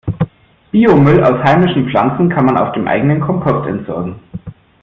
[0.71, 4.15] Biomüll aus heimischen Pflanzen kann man auf dem eigenen Kompost entsorgen.